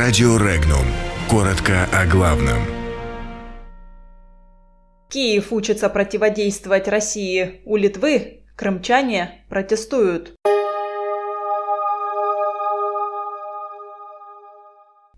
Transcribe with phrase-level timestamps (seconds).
[0.00, 0.84] Радио Регнум.
[1.28, 2.62] Коротко о главном.
[5.10, 7.62] Киев учится противодействовать России.
[7.64, 10.36] У Литвы крымчане протестуют.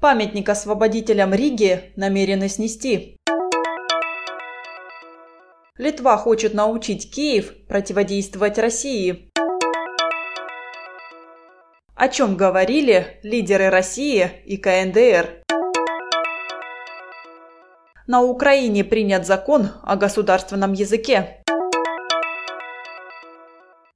[0.00, 3.18] Памятник освободителям Риги намерены снести.
[5.76, 9.30] Литва хочет научить Киев противодействовать России.
[12.02, 15.42] О чем говорили лидеры России и КНДР?
[18.06, 21.42] На Украине принят закон о государственном языке.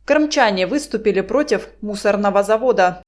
[0.05, 3.03] Крымчане выступили против мусорного завода.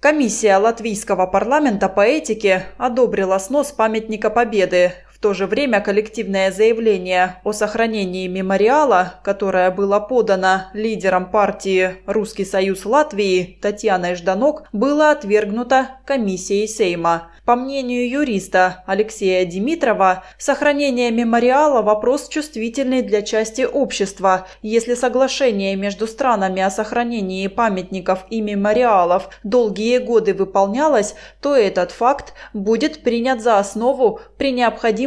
[0.00, 7.40] Комиссия Латвийского парламента по этике одобрила снос памятника Победы в то же время коллективное заявление
[7.42, 15.88] о сохранении мемориала, которое было подано лидером партии «Русский союз Латвии» Татьяной Жданок, было отвергнуто
[16.04, 17.30] комиссией Сейма.
[17.46, 24.48] По мнению юриста Алексея Димитрова, сохранение мемориала– вопрос чувствительный для части общества.
[24.60, 32.34] Если соглашение между странами о сохранении памятников и мемориалов долгие годы выполнялось, то этот факт
[32.52, 35.05] будет принят за основу при необходимости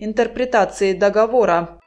[0.00, 1.78] интерпретации договора.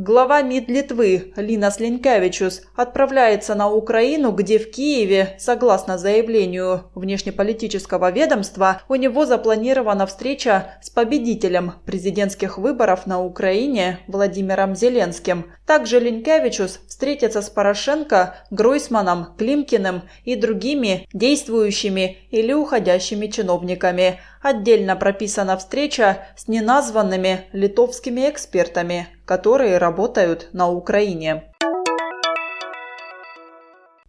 [0.00, 8.82] Глава МИД Литвы Линас Ленкевичус отправляется на Украину, где в Киеве, согласно заявлению внешнеполитического ведомства,
[8.88, 15.46] у него запланирована встреча с победителем президентских выборов на Украине Владимиром Зеленским.
[15.66, 24.20] Также Ленкевичус встретится с Порошенко, Гройсманом, Климкиным и другими действующими или уходящими чиновниками.
[24.42, 31.52] Отдельно прописана встреча с неназванными литовскими экспертами, которые работают на Украине.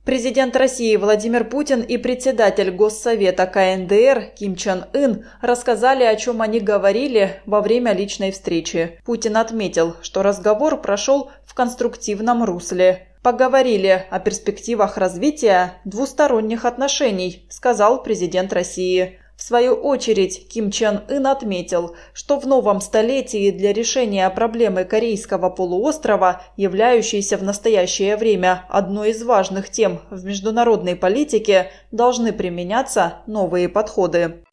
[0.06, 6.62] Президент России Владимир Путин и председатель Госсовета КНДР Ким Чен Ын рассказали, о чем они
[6.62, 9.00] говорили во время личной встречи.
[9.04, 13.10] Путин отметил, что разговор прошел в конструктивном русле.
[13.22, 19.20] Поговорили о перспективах развития двусторонних отношений, сказал президент России.
[19.40, 25.50] В свою очередь, Ким Чен Ын отметил, что в новом столетии для решения проблемы Корейского
[25.50, 33.70] полуострова, являющейся в настоящее время одной из важных тем в международной политике, должны применяться новые
[33.70, 34.44] подходы.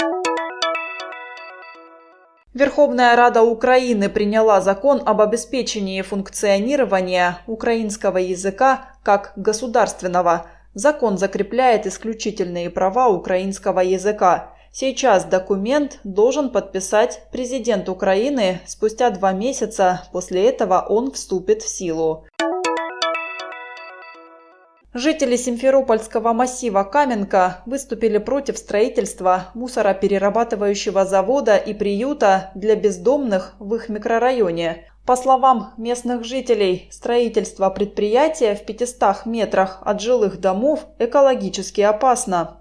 [2.54, 10.46] Верховная Рада Украины приняла закон об обеспечении функционирования украинского языка как государственного.
[10.74, 14.52] Закон закрепляет исключительные права украинского языка.
[14.78, 22.26] Сейчас документ должен подписать президент Украины спустя два месяца, после этого он вступит в силу.
[24.92, 33.88] Жители Симферопольского массива Каменка выступили против строительства мусороперерабатывающего завода и приюта для бездомных в их
[33.88, 34.90] микрорайоне.
[35.06, 42.60] По словам местных жителей, строительство предприятия в 500 метрах от жилых домов экологически опасно.